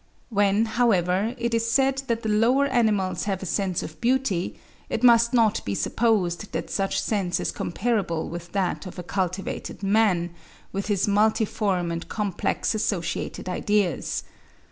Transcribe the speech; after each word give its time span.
When, 0.29 0.65
however, 0.65 1.35
it 1.37 1.53
is 1.53 1.71
said 1.71 2.01
that 2.07 2.23
the 2.23 2.29
lower 2.29 2.65
animals 2.65 3.25
have 3.25 3.43
a 3.43 3.45
sense 3.45 3.83
of 3.83 4.01
beauty, 4.01 4.59
it 4.89 5.03
must 5.03 5.31
not 5.31 5.63
be 5.63 5.75
supposed 5.75 6.51
that 6.53 6.71
such 6.71 6.99
sense 6.99 7.39
is 7.39 7.51
comparable 7.51 8.27
with 8.27 8.51
that 8.53 8.87
of 8.87 8.97
a 8.97 9.03
cultivated 9.03 9.83
man, 9.83 10.33
with 10.71 10.87
his 10.87 11.07
multiform 11.07 11.91
and 11.91 12.09
complex 12.09 12.73
associated 12.73 13.47
ideas. 13.47 14.23